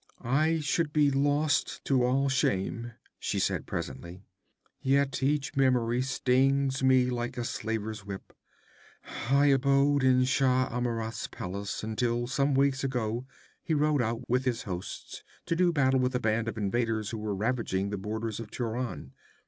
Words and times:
'I 0.23 0.61
should 0.61 0.91
be 0.91 1.11
lost 1.11 1.85
to 1.85 2.01
all 2.03 2.27
shame,' 2.27 2.93
she 3.19 3.37
said 3.37 3.67
presently. 3.67 4.23
'Yet 4.81 5.21
each 5.21 5.55
memory 5.55 6.01
stings 6.01 6.81
me 6.81 7.11
like 7.11 7.37
a 7.37 7.43
slaver's 7.43 8.03
whip. 8.03 8.33
I 9.29 9.45
abode 9.53 10.03
in 10.03 10.23
Shah 10.23 10.69
Amurath's 10.75 11.27
palace, 11.27 11.83
until 11.83 12.25
some 12.25 12.55
weeks 12.55 12.83
agone 12.83 13.27
he 13.61 13.75
rode 13.75 14.01
out 14.01 14.27
with 14.27 14.43
his 14.45 14.63
hosts 14.63 15.23
to 15.45 15.55
do 15.55 15.71
battle 15.71 15.99
with 15.99 16.15
a 16.15 16.19
band 16.19 16.47
of 16.47 16.57
invaders 16.57 17.11
who 17.11 17.19
were 17.19 17.35
ravaging 17.35 17.91
the 17.91 17.97
borders 17.99 18.39
of 18.39 18.49
Turan. 18.49 19.13